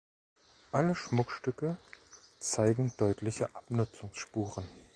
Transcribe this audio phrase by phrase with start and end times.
[0.71, 1.77] Alle Schmuckstücke
[2.39, 4.67] zeigen deutliche Abnutzungsspuren.